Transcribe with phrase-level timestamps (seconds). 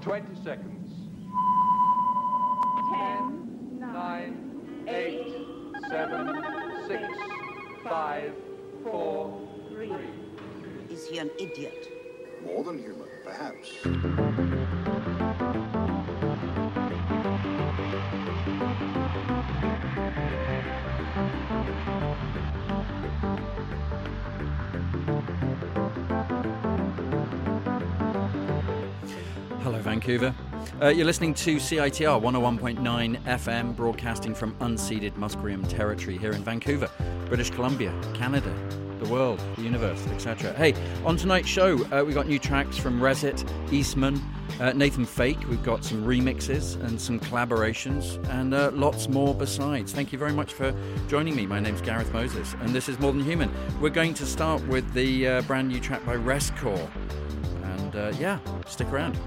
[0.00, 0.90] Twenty seconds.
[2.92, 5.44] Ten, Nine, eight,
[5.90, 6.44] seven,
[6.86, 7.02] six,
[7.82, 8.32] five,
[8.84, 9.92] four, three.
[10.88, 11.88] Is he an idiot?
[12.44, 14.65] More than human, perhaps.
[30.06, 30.34] Vancouver.
[30.80, 36.88] Uh, you're listening to CITR 101.9 FM, broadcasting from unceded Musqueam territory here in Vancouver,
[37.26, 38.54] British Columbia, Canada,
[39.00, 40.52] the world, the universe, etc.
[40.52, 40.74] Hey,
[41.04, 44.22] on tonight's show, uh, we got new tracks from Resit, Eastman,
[44.60, 45.40] uh, Nathan Fake.
[45.48, 49.92] We've got some remixes and some collaborations, and uh, lots more besides.
[49.92, 50.72] Thank you very much for
[51.08, 51.46] joining me.
[51.46, 53.50] My name's Gareth Moses, and this is More Than Human.
[53.80, 56.88] We're going to start with the uh, brand new track by Rescore.
[57.64, 59.18] And uh, yeah, stick around.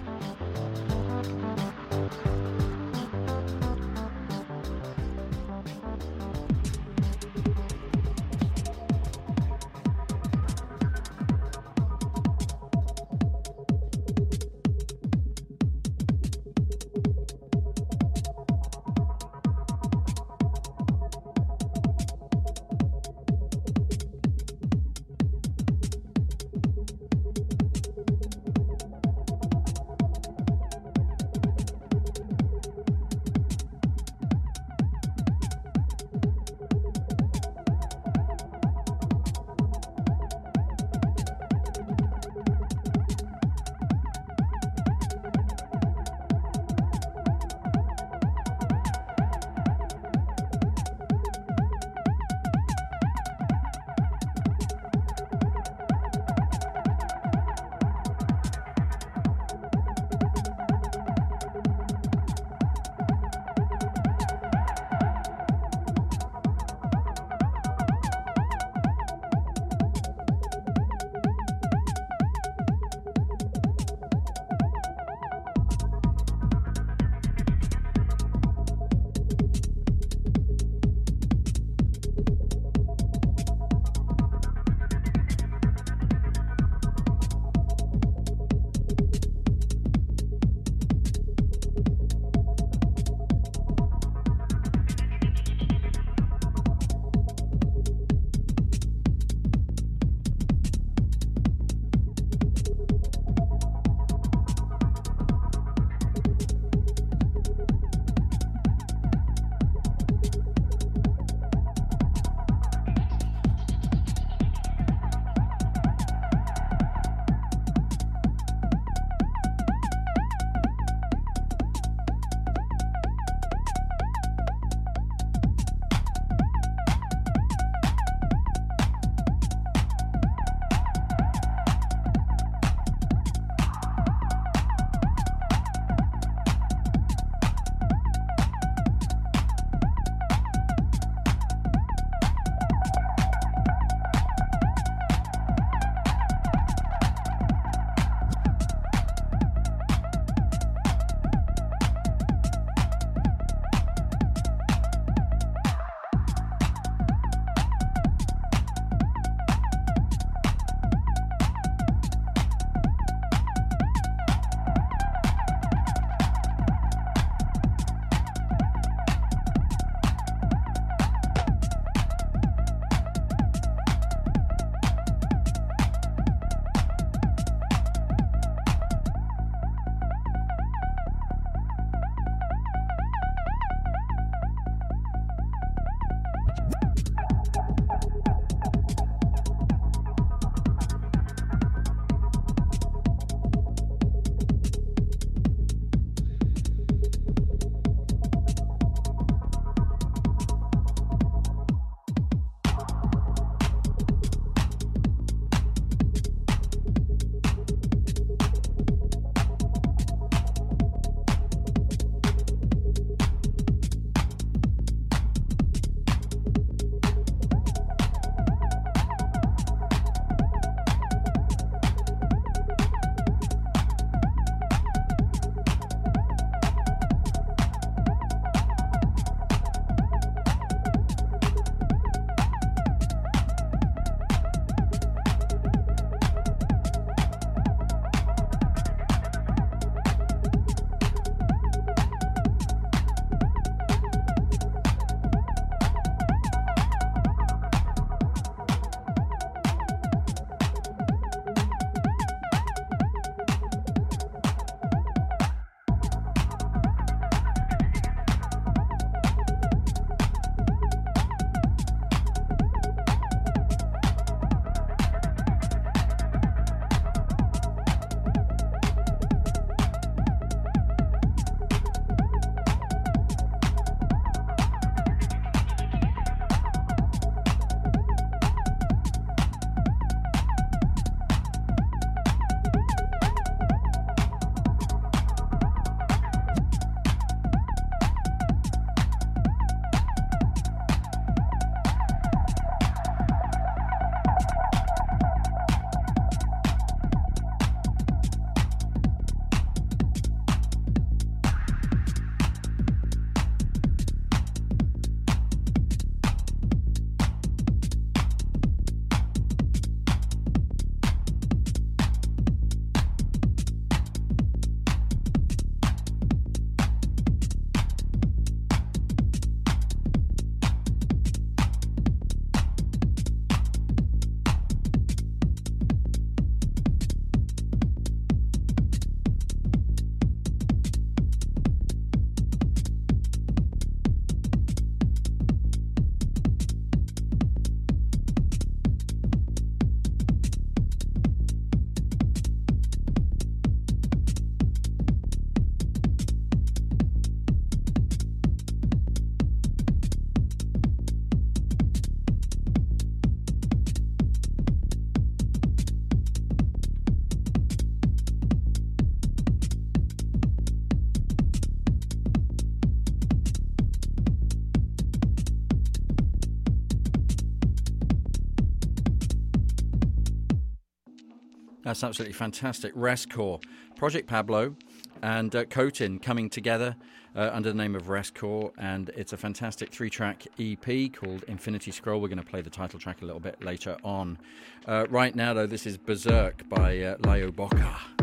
[371.89, 372.91] That's absolutely fantastic.
[372.93, 373.59] Rest Corps,
[373.95, 374.75] Project Pablo,
[375.23, 376.95] and uh, Cotin coming together
[377.35, 381.89] uh, under the name of Rest Corps, and it's a fantastic three-track EP called Infinity
[381.89, 382.21] Scroll.
[382.21, 384.37] We're going to play the title track a little bit later on.
[384.85, 388.18] Uh, right now, though, this is Berserk by uh, Layo Boka.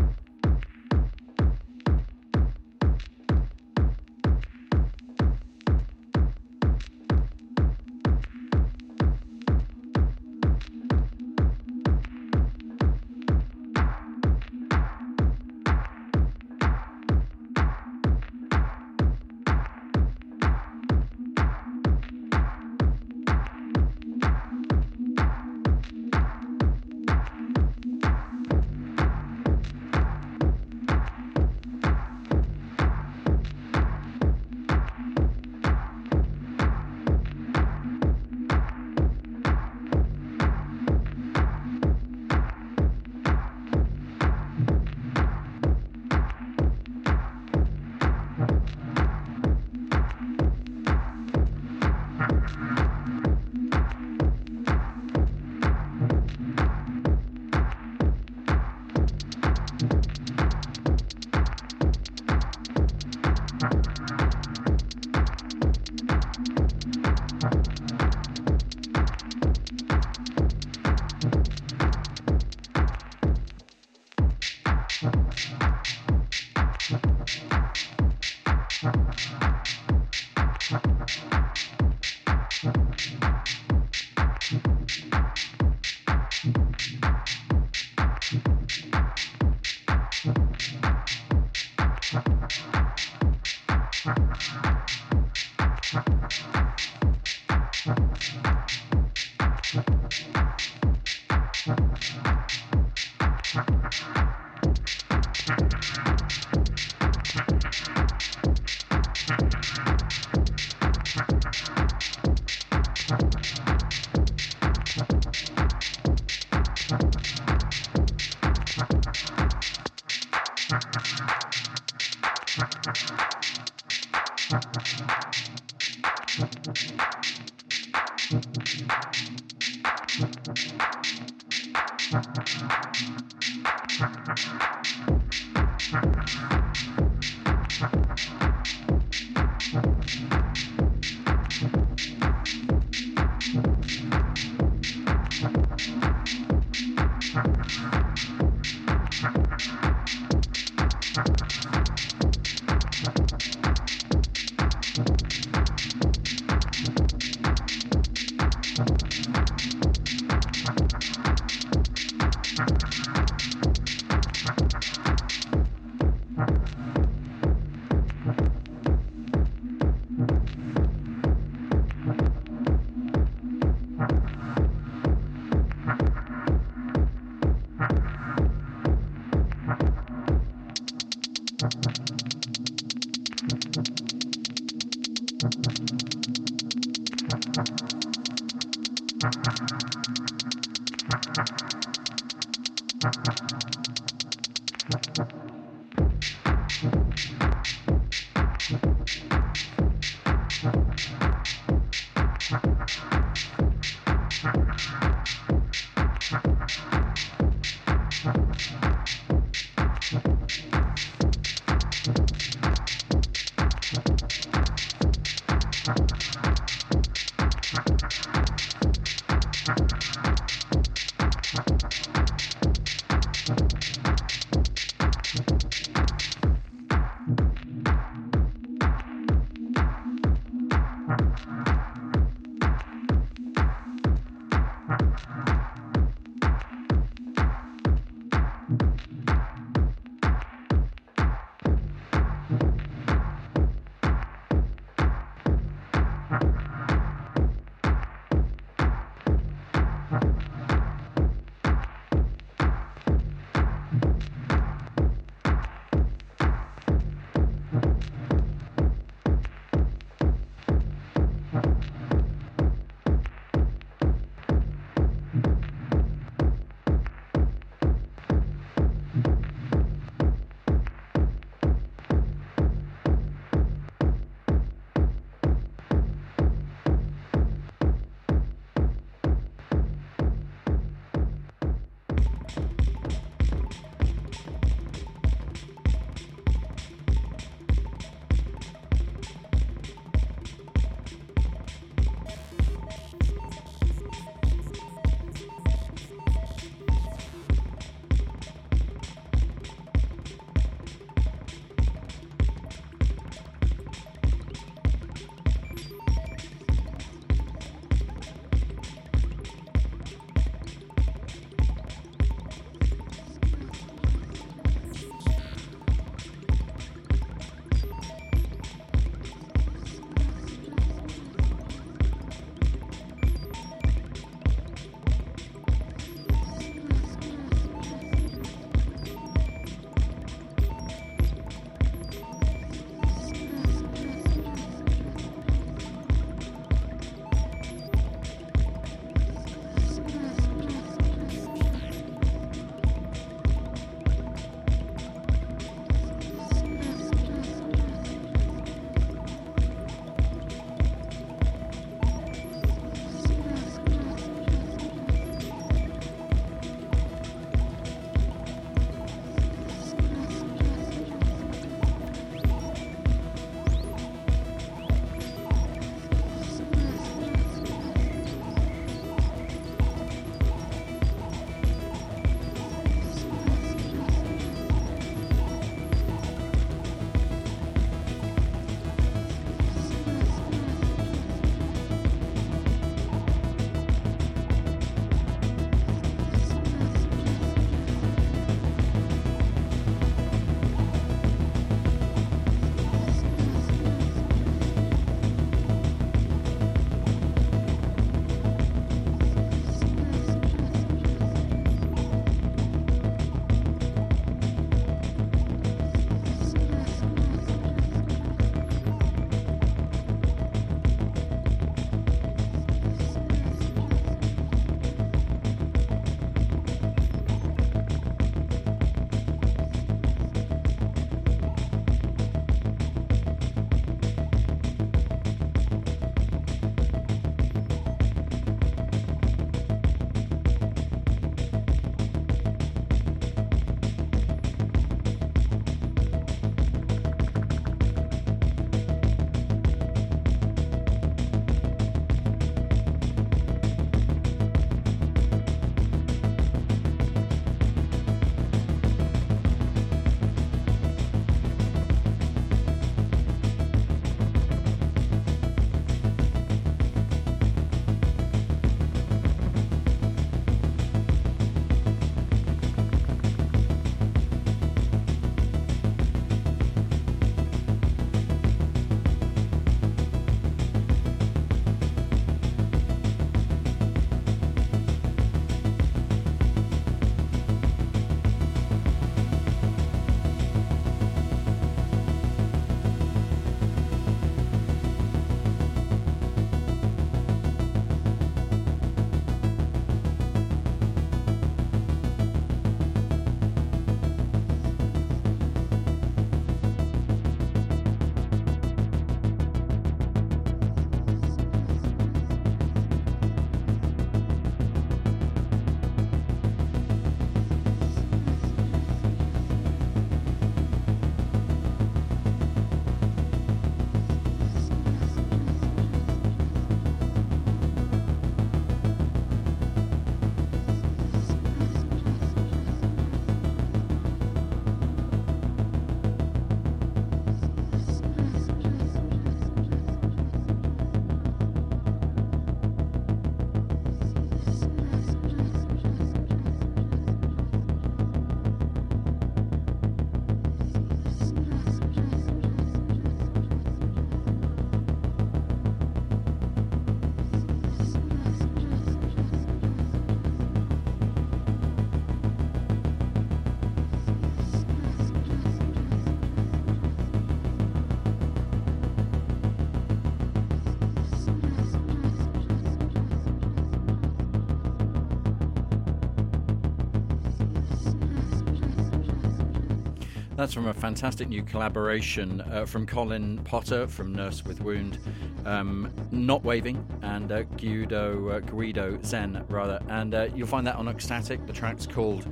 [570.37, 574.99] That's from a fantastic new collaboration uh, from Colin Potter from Nurse with Wound,
[575.47, 579.81] um, Not Waving, and uh, Guido, uh, Guido Zen, rather.
[579.89, 581.47] And uh, you'll find that on Ecstatic.
[581.47, 582.27] The track's called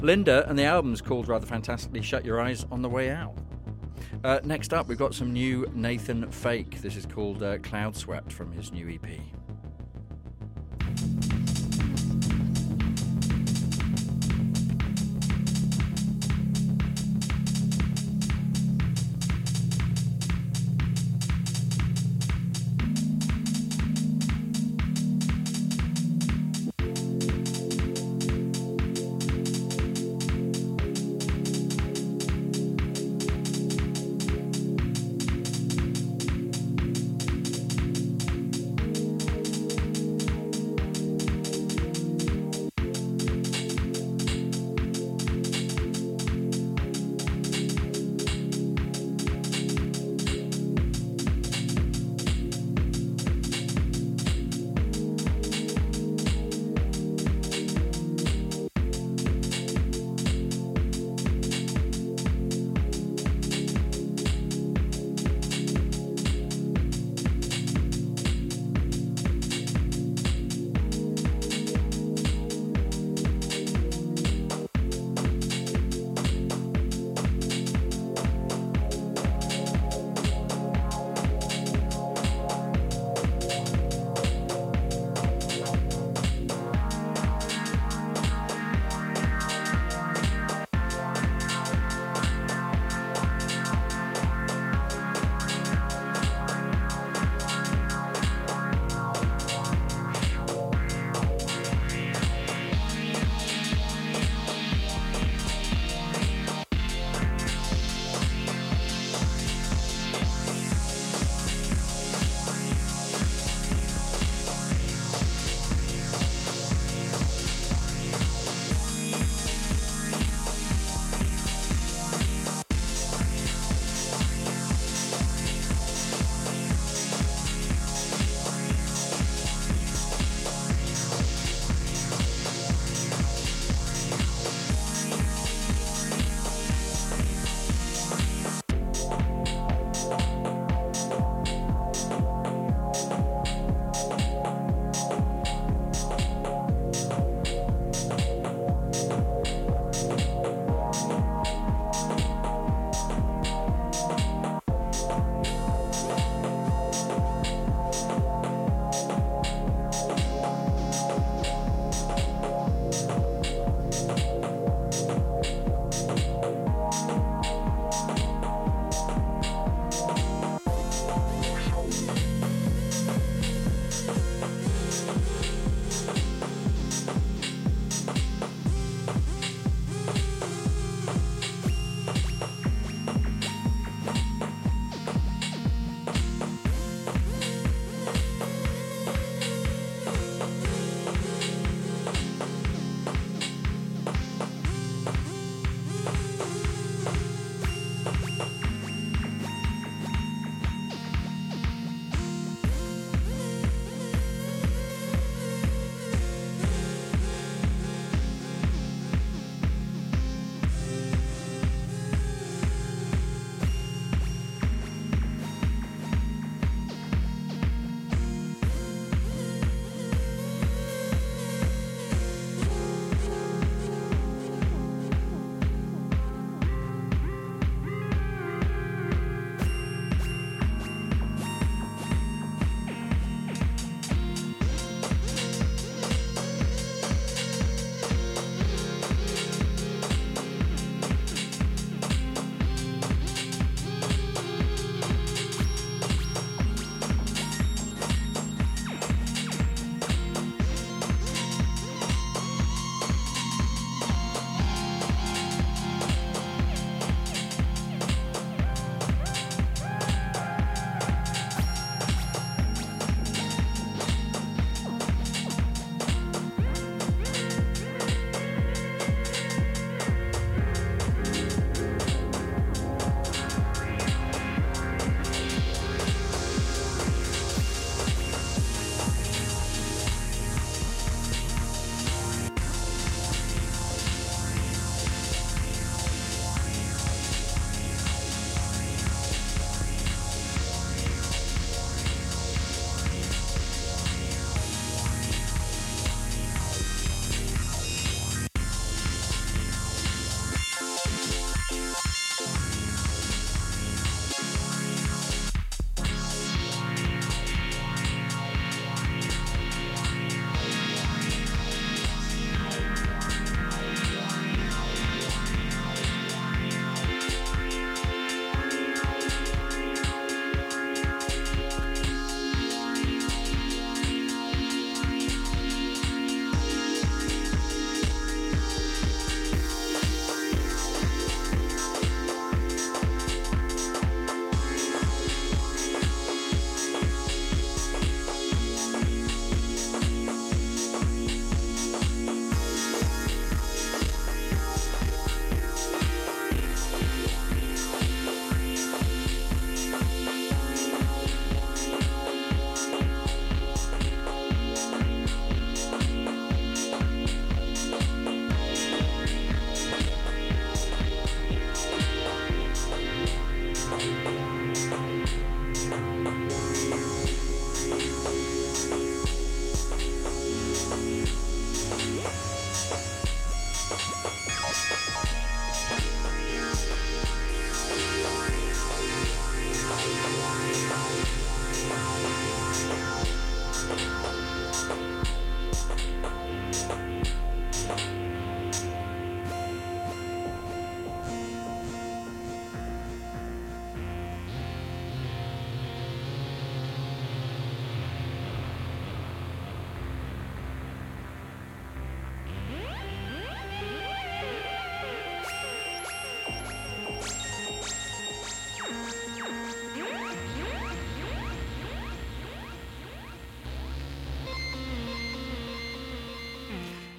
[0.00, 3.34] Linda, and the album's called rather fantastically Shut Your Eyes on the Way Out.
[4.22, 6.82] Uh, next up, we've got some new Nathan Fake.
[6.82, 9.08] This is called uh, Cloud Swept from his new EP.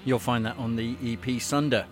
[0.09, 1.85] You'll find that on the EP Sunder.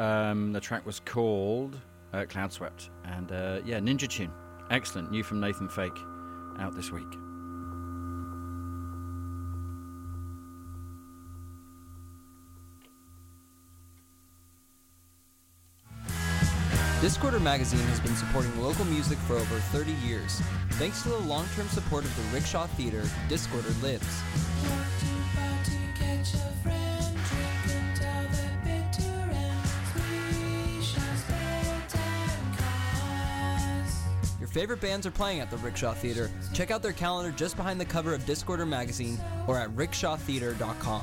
[0.00, 1.80] Um, the track was called
[2.12, 2.90] uh, Cloud Swept.
[3.04, 4.32] And uh, yeah, Ninja Tune.
[4.72, 5.12] Excellent.
[5.12, 5.96] New from Nathan Fake.
[6.58, 7.06] Out this week.
[17.00, 20.42] Discorder Magazine has been supporting local music for over 30 years.
[20.72, 24.22] Thanks to the long term support of the Rickshaw Theater, Discorder lives.
[34.54, 36.30] Favorite bands are playing at the Rickshaw Theater.
[36.52, 41.02] Check out their calendar just behind the cover of Discorder Magazine or at rickshawtheater.com.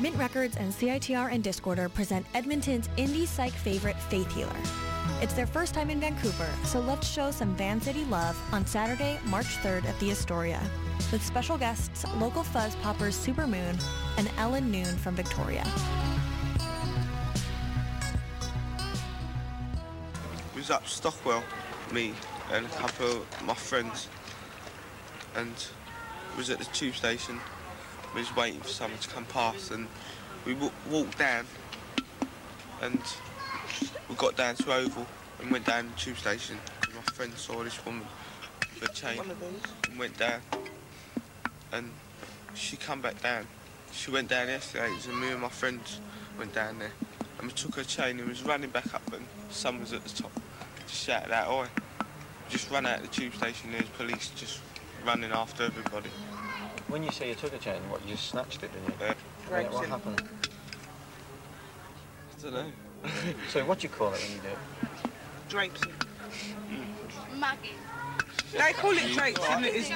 [0.00, 4.83] Mint Records and CITR and Discorder present Edmonton's indie psych favorite, Faith Healer.
[5.20, 9.18] It's their first time in Vancouver, so let's show some Van City love on Saturday,
[9.26, 10.60] March 3rd at the Astoria,
[11.12, 13.82] with special guests local fuzz poppers Supermoon
[14.18, 15.64] and Ellen Noon from Victoria.
[20.54, 21.42] We was up Stockwell,
[21.92, 22.12] me
[22.52, 24.08] and a couple of my friends,
[25.36, 25.52] and
[26.36, 27.40] was at the tube station.
[28.14, 29.88] We was waiting for someone to come past, and
[30.44, 31.46] we w- walked down,
[32.82, 33.00] and
[34.08, 35.06] we got down to Oval
[35.40, 36.56] and went down the tube station.
[36.94, 38.06] My friend saw this woman
[38.80, 39.20] with a chain
[39.88, 40.40] and went down,
[41.72, 41.90] and
[42.54, 43.46] she come back down.
[43.92, 46.00] She went down yesterday, and me and my friends
[46.38, 46.92] went down there,
[47.38, 50.22] and we took her chain and was running back up, and someone was at the
[50.22, 50.32] top,
[50.86, 51.66] just shouted out, "Oi!"
[52.50, 53.72] Just ran out of the tube station.
[53.72, 54.60] There's police just
[55.04, 56.10] running after everybody.
[56.88, 59.06] When you say you took a chain, what, you just snatched it, didn't you?
[59.06, 60.28] What- what happened?
[62.38, 62.72] I don't know.
[63.50, 64.58] So what do you call it when you do it?
[65.48, 65.80] drapes.
[65.80, 67.38] Mm.
[67.38, 67.70] Mugging.
[68.52, 69.90] They call it drapes, and it is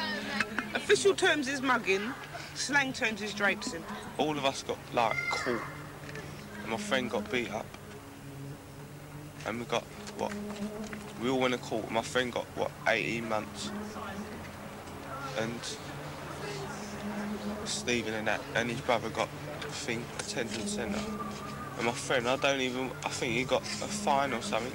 [0.74, 2.12] official terms is mugging,
[2.54, 3.82] slang terms is drapesing.
[4.18, 5.60] all of us got like caught
[6.62, 7.66] and my friend got beat up
[9.46, 9.84] and we got
[10.18, 10.32] what
[11.22, 13.70] we all went to court my friend got what 18 months
[15.38, 15.60] and
[17.64, 19.28] Stephen and that and his brother got
[19.60, 21.00] I think detention centre
[21.78, 24.72] and my friend I don't even I think he got a fine or something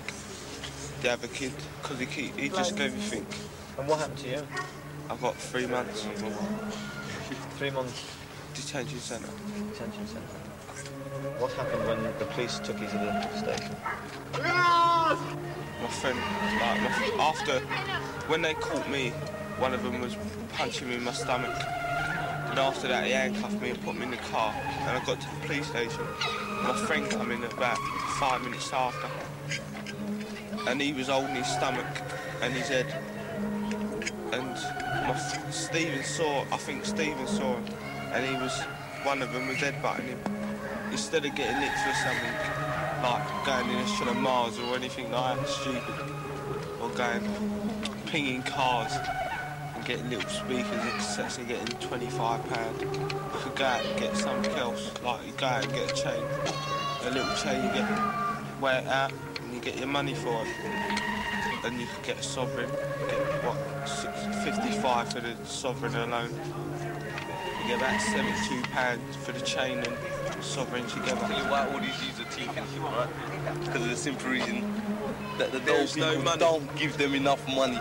[1.01, 3.27] the other kid because he keep, he just gave me think
[3.77, 4.47] And what happened to you?
[5.09, 6.07] I got three months
[7.57, 8.15] Three months
[8.53, 9.29] detention centre
[9.71, 10.53] detention centre.
[11.39, 13.75] What happened when the police took you to the station?
[15.83, 16.17] my friend,
[16.61, 17.59] like, my, after,
[18.27, 19.09] when they caught me,
[19.57, 20.15] one of them was
[20.53, 21.55] punching me in my stomach.
[22.53, 24.53] And after that, he handcuffed me and put me in the car.
[24.81, 26.05] And I got to the police station.
[26.61, 27.79] My friend come in about
[28.19, 29.09] five minutes after.
[30.69, 31.87] And he was holding his stomach
[32.43, 32.85] and his head.
[34.33, 34.53] And
[35.07, 35.17] my
[35.49, 37.65] Stephen saw, I think Stephen saw him.
[38.13, 38.55] And he was,
[39.01, 40.19] one of them was headbutting him.
[40.91, 42.33] Instead of getting nicked for something,
[43.01, 45.95] like going in a shot of Mars or anything like that stupid,
[46.79, 47.27] or going
[48.05, 48.93] pinging cars
[49.85, 52.81] getting little speakers and cassettes and getting twenty-five pound.
[52.81, 52.87] You
[53.33, 56.23] could go out and get something else, like you go out and get a chain,
[57.03, 57.89] a little chain, you get
[58.61, 60.47] wear it out and you get your money for it.
[61.63, 66.29] Then you could get a sovereign, get what, six, 55 for the sovereign alone.
[67.61, 71.21] You get about seventy-two pounds for the chain and sovereign together.
[71.27, 73.09] tell you why all these youths are taking shit, right?
[73.61, 74.61] Because of the simple reason
[75.37, 77.79] that the There's dope no don't give them enough money.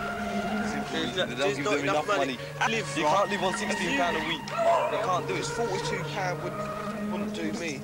[0.93, 2.39] Simple There's no- don't there's not them enough money.
[2.61, 3.17] I live You right.
[3.17, 4.47] can't live on 16 pound a week.
[4.47, 5.53] They can't do It's it.
[5.53, 7.81] forty-two pound wouldn't, wouldn't do me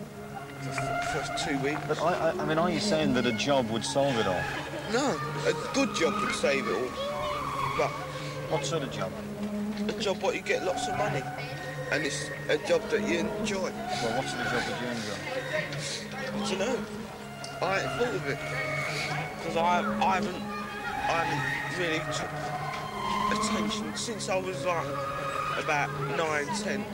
[0.60, 1.80] for, for two weeks.
[1.88, 4.42] But I, I, I mean, are you saying that a job would solve it all?
[4.92, 6.88] No, a good job would save it all.
[7.78, 7.90] But
[8.50, 9.12] What sort of job?
[9.88, 11.22] a job where you get lots of money,
[11.92, 13.70] and it's a job that you enjoy.
[13.70, 15.18] Well, what sort of job would you enjoy?
[16.34, 16.78] I don't know.
[17.66, 18.38] I ain't thought of it
[19.38, 22.28] because I, I haven't, I haven't really took
[23.32, 24.86] attention since I was like
[25.58, 26.84] about nine, ten.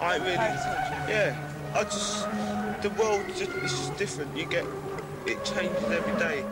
[0.00, 1.36] I really, yeah.
[1.74, 2.26] I just,
[2.82, 4.36] the world just, it's just different.
[4.36, 4.64] You get,
[5.26, 6.44] it changes every day.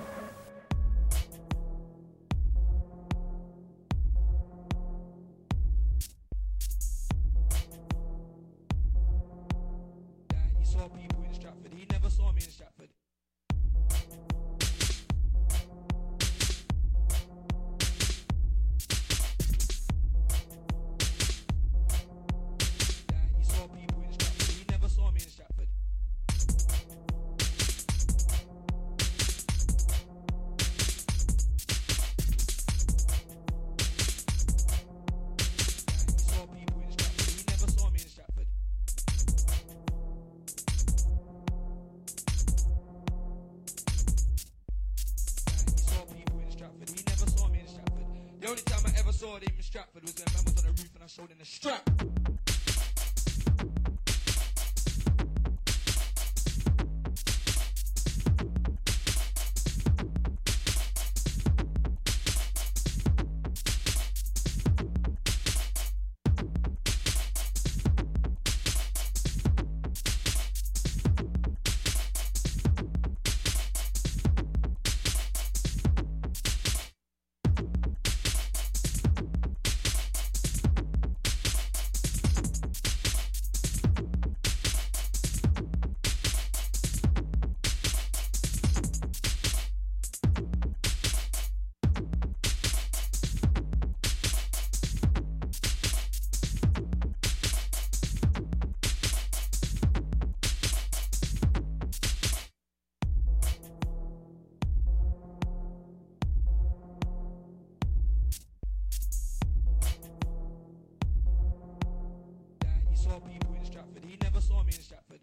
[113.14, 114.04] He saw people in Stratford.
[114.04, 115.20] He never saw me in Stratford.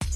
[0.00, 0.08] He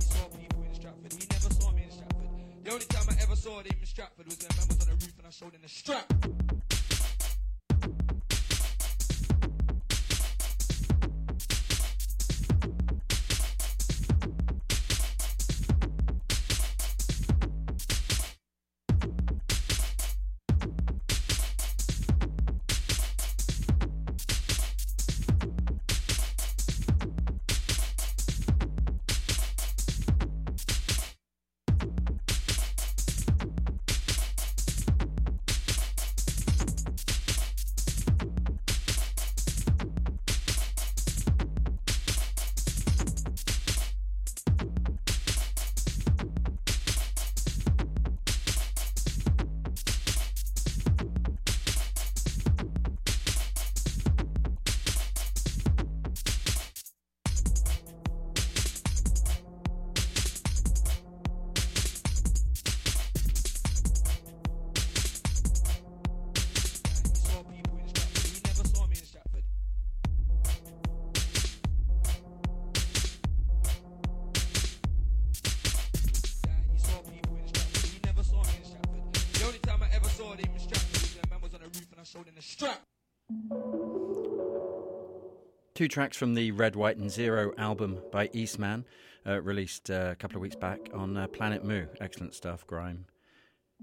[0.00, 1.12] saw people in Stratford.
[1.12, 2.28] He never saw me in Stratford.
[2.62, 4.94] The only time I ever saw him in Stratford was when man was on the
[4.94, 6.33] roof and I showed him the strap.
[85.84, 88.86] Two tracks from the Red, White, and Zero album by Eastman,
[89.26, 91.84] uh, released uh, a couple of weeks back on uh, Planet Mu.
[92.00, 93.04] Excellent stuff, grime.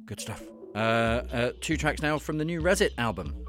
[0.08, 0.42] Good stuff.
[0.74, 3.46] Uh, uh, two tracks now from the new Rezzett album.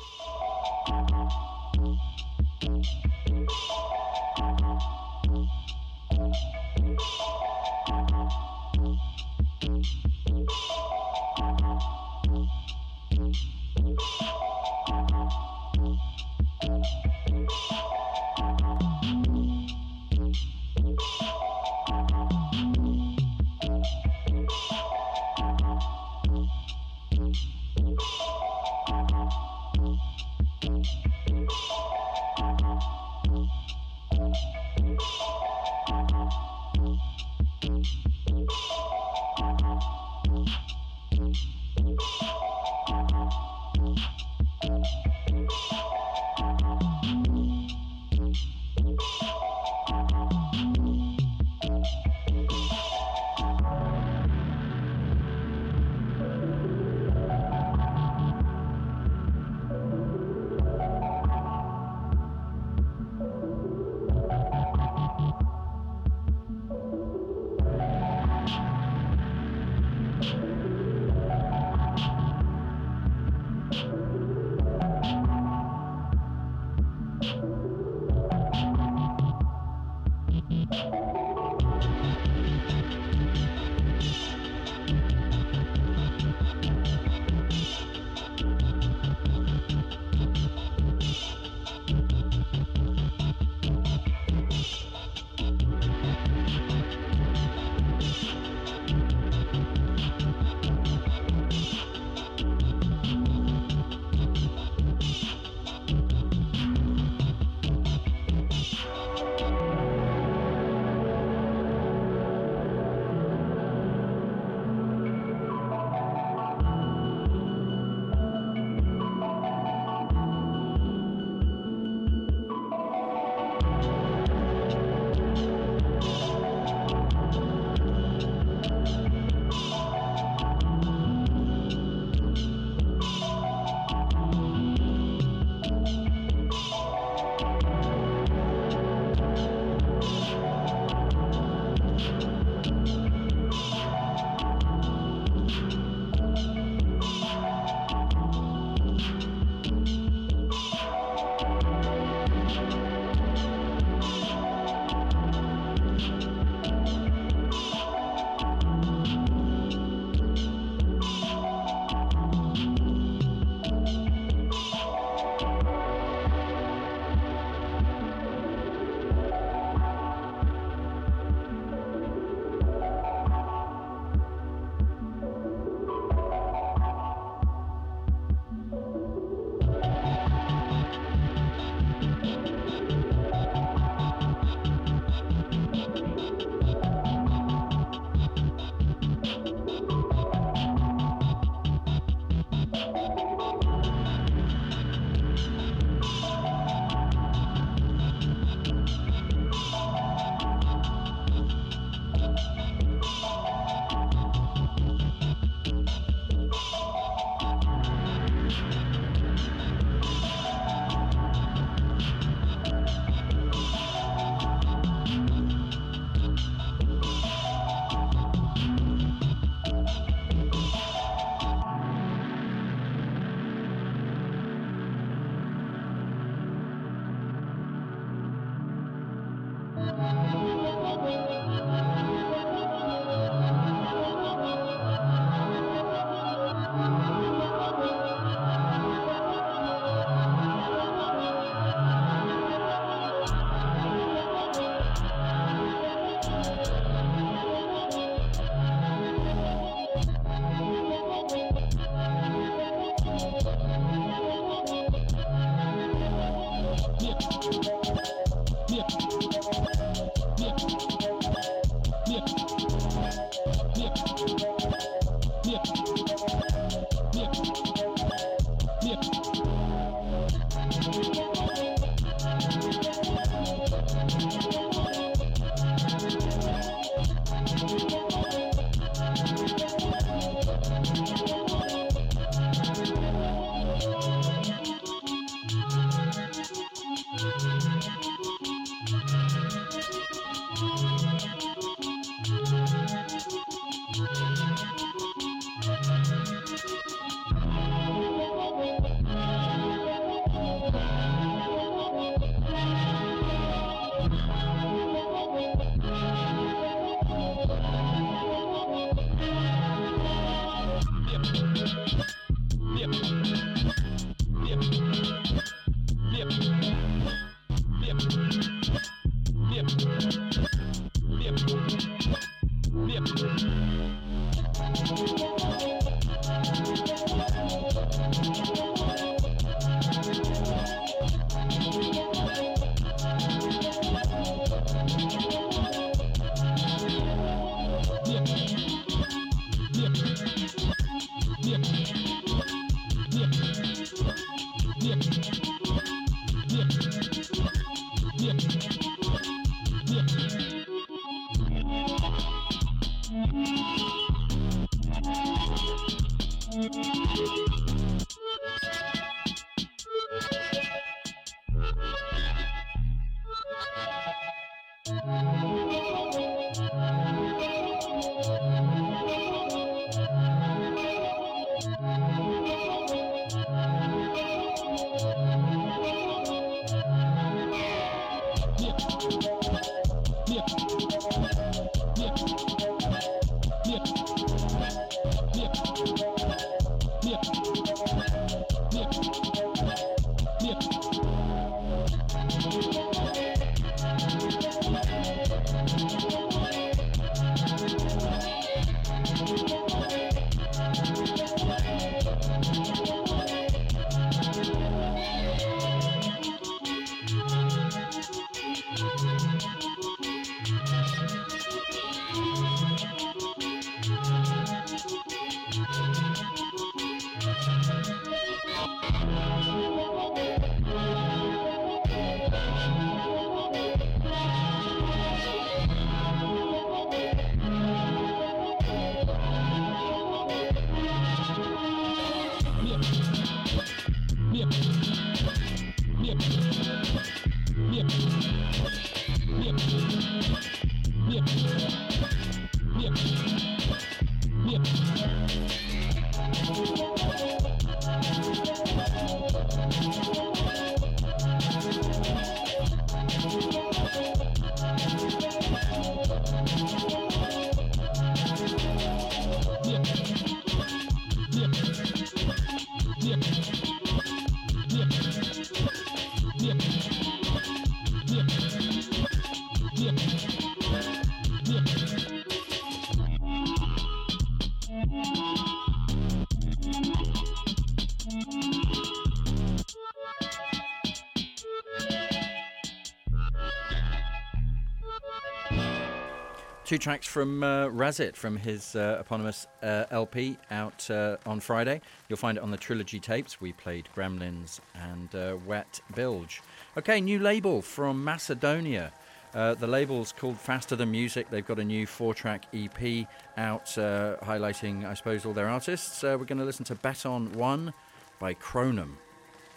[486.73, 491.83] Two tracks from uh, Rezzett from his uh, eponymous uh, LP out uh, on Friday.
[492.08, 493.42] You'll find it on the trilogy tapes.
[493.42, 496.40] We played Gremlins and uh, Wet Bilge.
[496.79, 498.90] Okay, new label from Macedonia.
[499.35, 501.29] Uh, the label's called Faster Than Music.
[501.29, 503.06] They've got a new four track EP
[503.37, 506.02] out highlighting, I suppose, all their artists.
[506.02, 507.75] We're going to listen to Bet on One
[508.18, 508.94] by Chronum.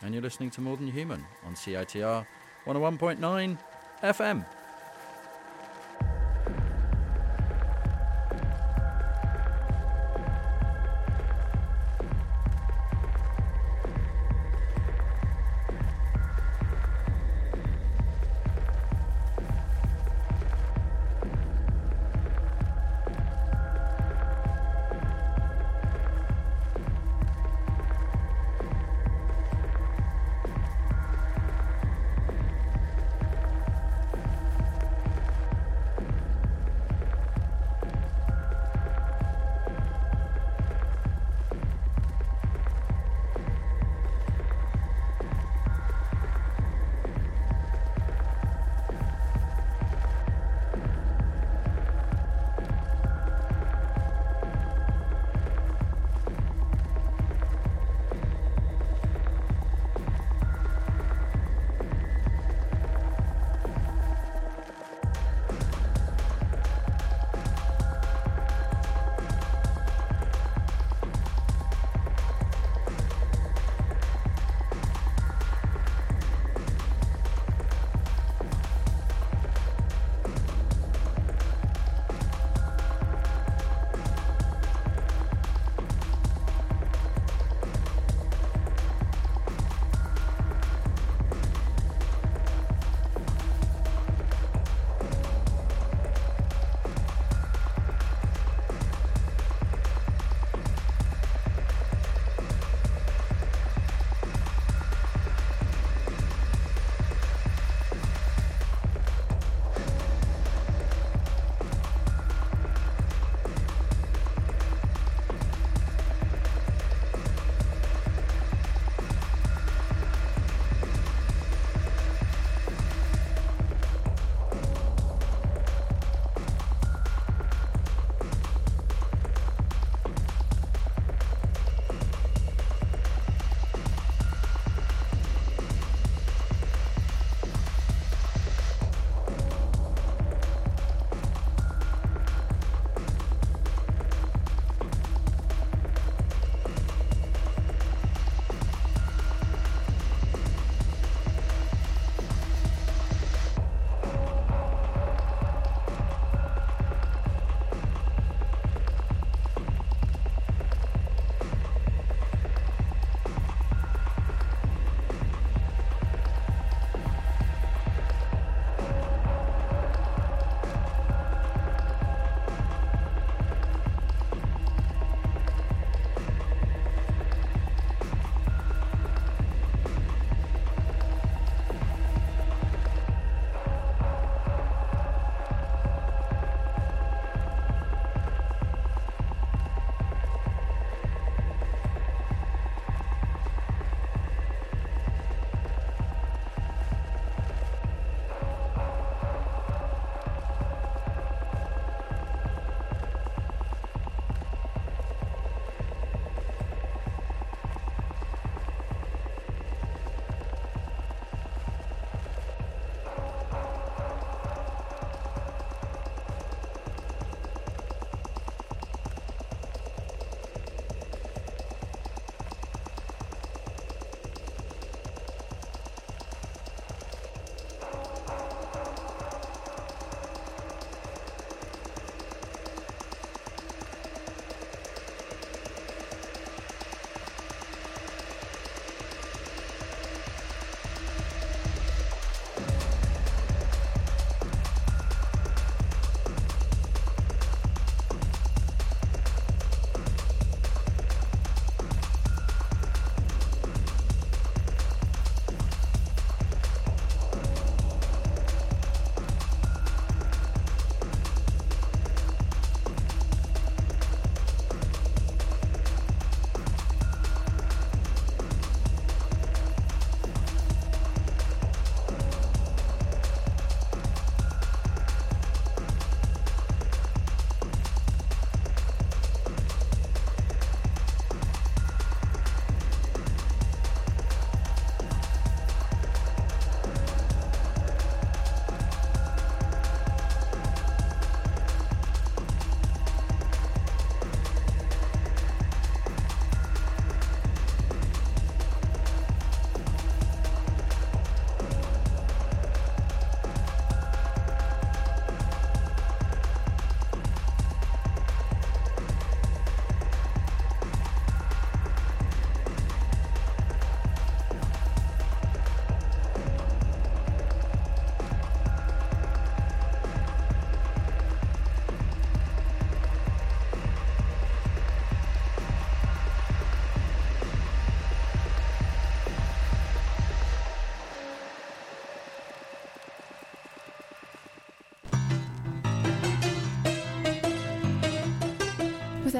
[0.01, 2.27] And you're listening to More Than Human on CITR
[2.65, 3.57] 101.9
[4.03, 4.45] FM.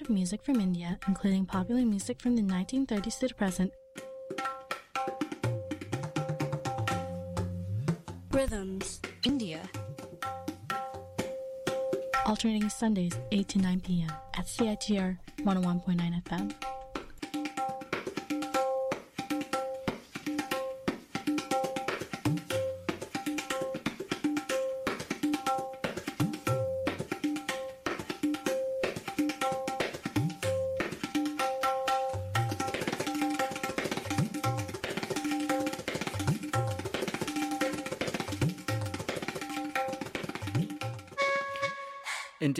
[0.00, 3.72] of music from India, including popular music from the 1930s to the present,
[8.32, 9.00] Rhythms.
[9.24, 9.60] India.
[12.26, 14.12] alternating Sundays 8 to 9 p.m.
[14.34, 16.79] at CITR 101.9 FM.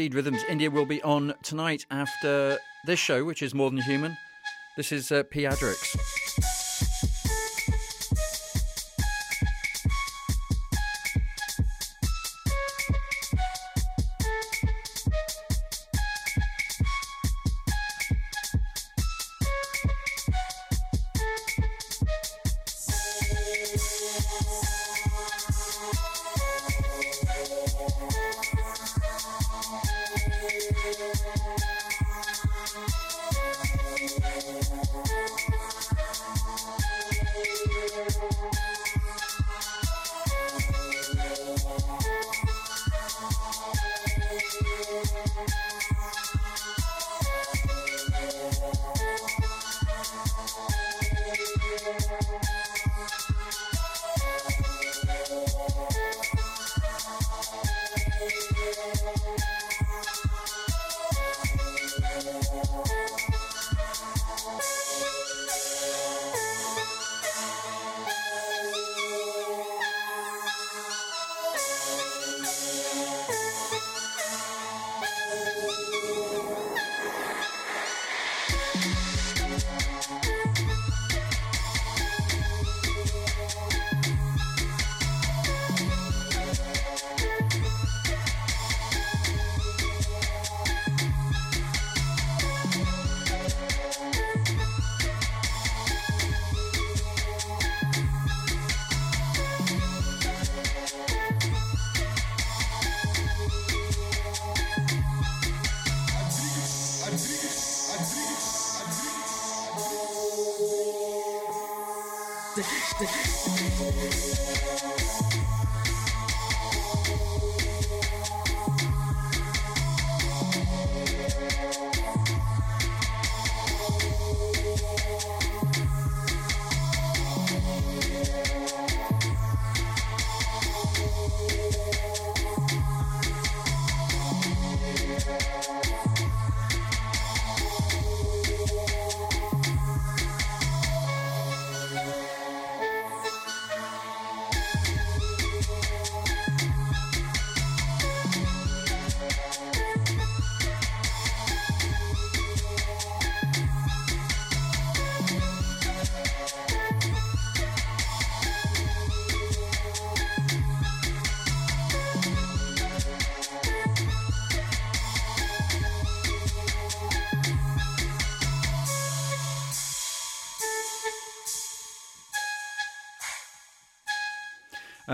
[0.00, 4.16] Indeed, Rhythms India will be on tonight after this show, which is More Than Human.
[4.74, 5.42] This is uh, P.
[5.42, 6.09] Adrix.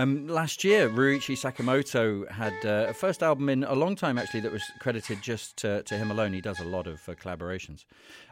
[0.07, 4.39] Um, last year, Ryuichi Sakamoto had uh, a first album in a long time, actually,
[4.39, 6.31] that was credited just to, to him alone.
[6.31, 7.83] He does a lot of uh, collaborations.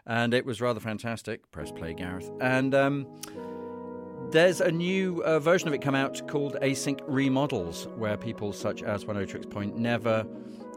[0.05, 1.51] And it was rather fantastic.
[1.51, 2.31] Press play, Gareth.
[2.39, 3.07] And um,
[4.31, 8.81] there's a new uh, version of it come out called Async Remodels, where people such
[8.81, 10.25] as Oneohtrix Point Never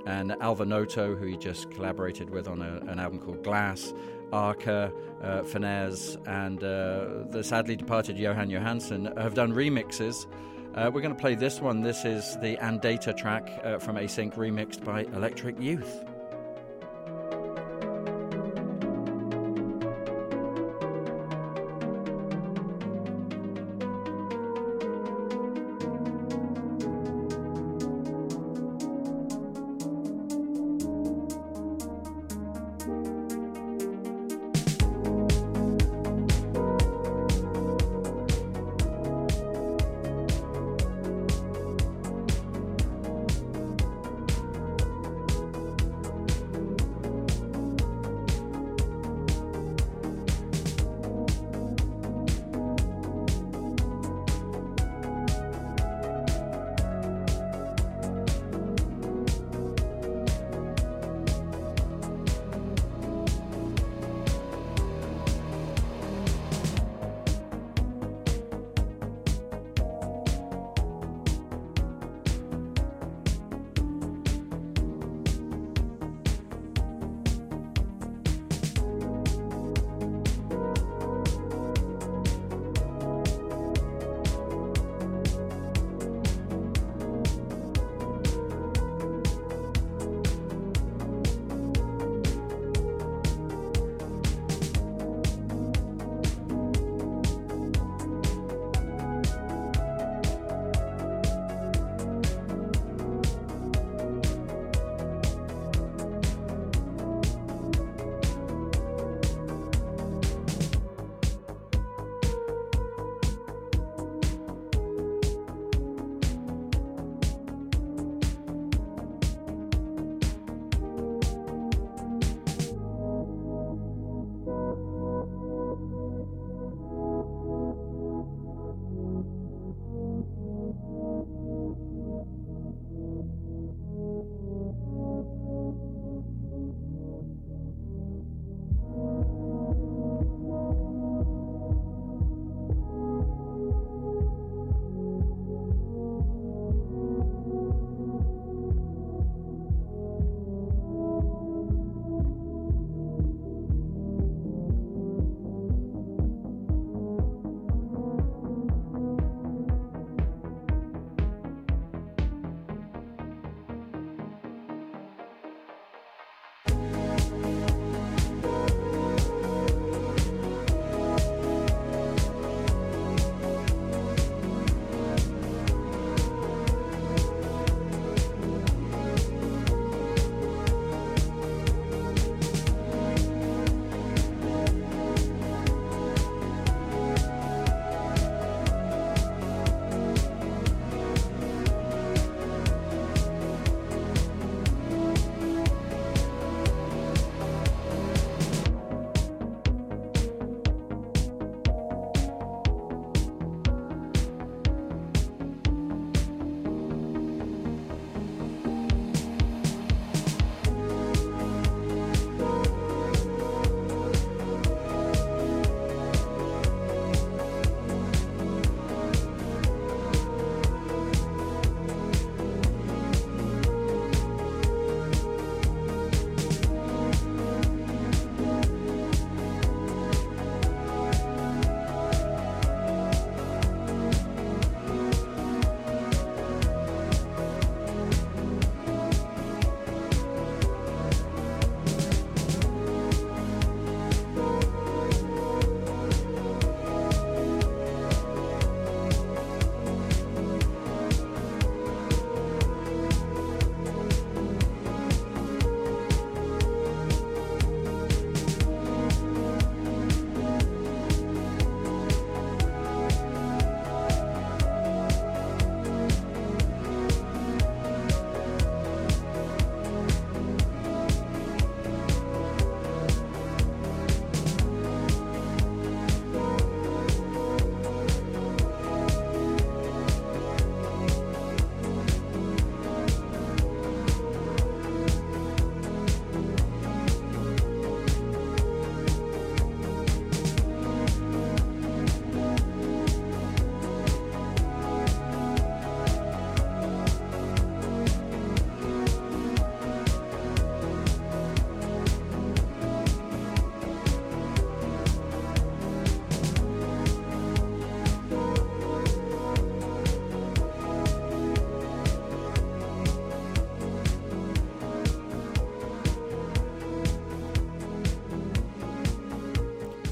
[0.05, 3.94] and Alva Noto, who he just collaborated with on a, an album called Glass,
[4.32, 4.92] Arca,
[5.22, 10.26] uh, Fennesz, and uh, the sadly departed Jóhann Jóhannsson have done remixes.
[10.74, 11.80] Uh, we're going to play this one.
[11.80, 16.04] This is the Andata track uh, from Async, remixed by Electric Youth.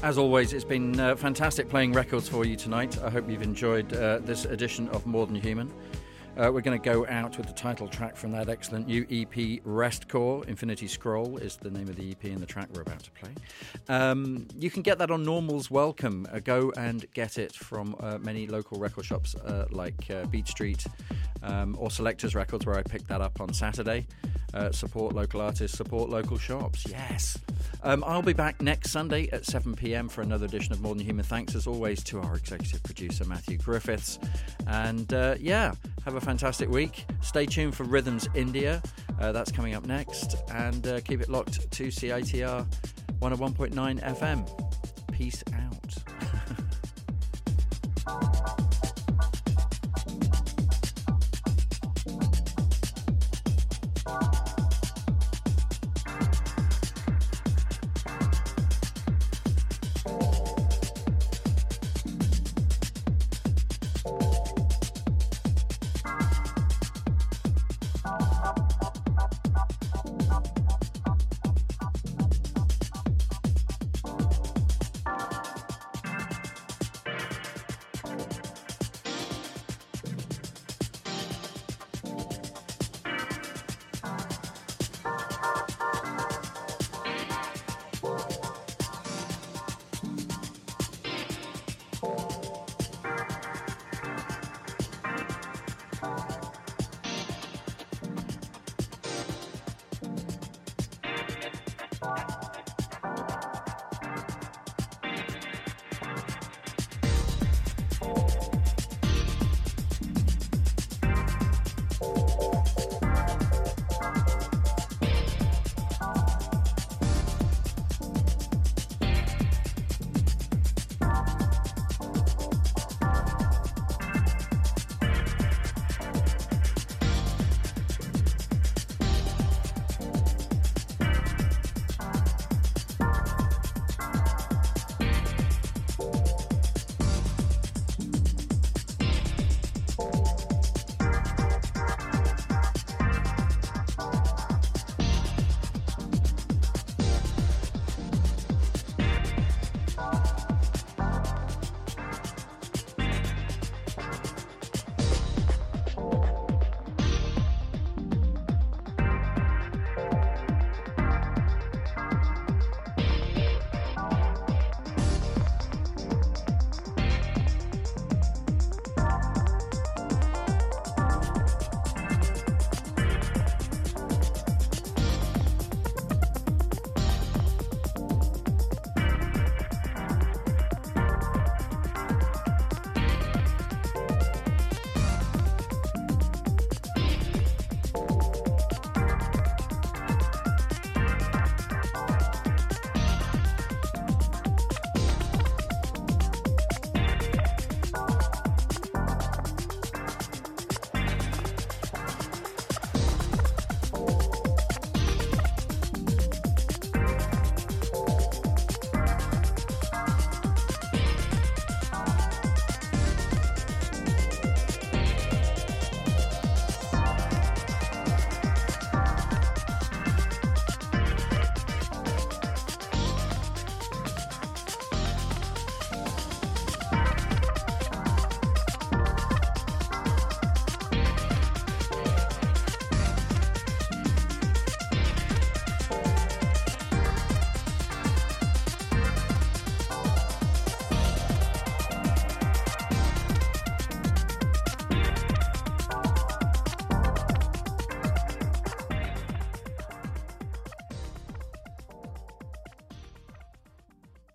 [0.07, 2.97] As always, it's been uh, fantastic playing records for you tonight.
[3.03, 5.69] I hope you've enjoyed uh, this edition of More Than Human.
[6.37, 9.59] Uh, we're going to go out with the title track from that excellent new EP,
[9.65, 10.45] Rest Core.
[10.45, 13.31] Infinity Scroll is the name of the EP and the track we're about to play.
[13.89, 16.25] Um, you can get that on Normal's Welcome.
[16.31, 20.47] Uh, go and get it from uh, many local record shops uh, like uh, Beat
[20.47, 20.87] Street
[21.43, 24.07] um, or Selectors Records, where I picked that up on Saturday.
[24.53, 26.85] Uh, support local artists, support local shops.
[26.89, 27.37] Yes.
[27.83, 31.05] Um, I'll be back next Sunday at 7 pm for another edition of More Than
[31.05, 31.23] Human.
[31.23, 34.19] Thanks as always to our executive producer, Matthew Griffiths.
[34.65, 35.73] And uh, yeah,
[36.05, 37.05] have a fantastic week.
[37.21, 38.81] Stay tuned for Rhythms India.
[39.19, 40.37] Uh, that's coming up next.
[40.51, 42.65] And uh, keep it locked to CITR
[43.19, 45.11] 101.9 FM.
[45.11, 45.43] Peace